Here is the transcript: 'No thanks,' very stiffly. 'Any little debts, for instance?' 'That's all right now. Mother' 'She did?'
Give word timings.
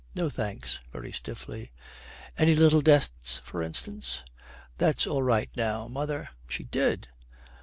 'No 0.15 0.31
thanks,' 0.31 0.79
very 0.91 1.11
stiffly. 1.11 1.71
'Any 2.35 2.55
little 2.55 2.81
debts, 2.81 3.39
for 3.43 3.61
instance?' 3.61 4.23
'That's 4.79 5.05
all 5.05 5.21
right 5.21 5.51
now. 5.55 5.87
Mother' 5.87 6.29
'She 6.49 6.63
did?' 6.63 7.07